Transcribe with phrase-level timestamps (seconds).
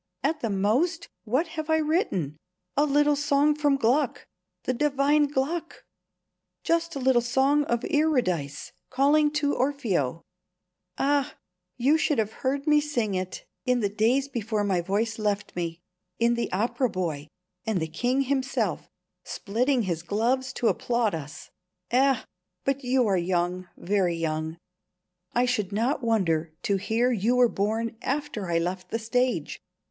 [0.23, 2.37] "At the most, what have I written?
[2.75, 4.25] a little song from Gluck,
[4.63, 5.83] the divine Gluck!
[6.63, 10.23] Just a little song of Eurydice calling to Orfeo.
[10.97, 11.35] Ah!
[11.77, 15.81] you should have heard me sing it in the days before my voice left me;
[16.17, 17.27] in the opera, boy,
[17.67, 18.89] and the King himself
[19.23, 21.51] splitting his gloves to applaud us!
[21.91, 22.23] Eh,
[22.65, 24.57] but you are young, very young.
[25.35, 29.61] I should not wonder to hear you were born after I left the stage.